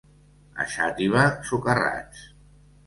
A 0.63 0.65
Xàtiva, 0.77 1.27
socarrats. 1.51 2.29